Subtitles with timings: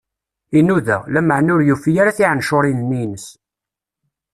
[0.59, 3.25] Inuda, lameɛna ur yufi ara tiɛencuṛin-nni-ines.